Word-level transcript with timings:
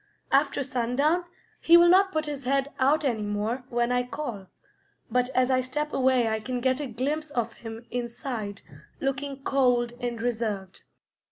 After 0.31 0.63
sundown, 0.63 1.25
he 1.59 1.77
will 1.77 1.87
not 1.87 2.11
put 2.11 2.25
his 2.25 2.43
head 2.45 2.71
out 2.79 3.05
any 3.05 3.21
more 3.21 3.65
when 3.69 3.91
I 3.91 4.01
call, 4.01 4.47
but 5.11 5.29
as 5.35 5.51
I 5.51 5.61
step 5.61 5.93
away 5.93 6.27
I 6.27 6.39
can 6.39 6.59
get 6.59 6.79
a 6.81 6.87
glimpse 6.87 7.29
of 7.29 7.53
him 7.53 7.85
inside 7.91 8.63
looking 8.99 9.43
cold 9.43 9.93
and 10.01 10.19
reserved. 10.19 10.85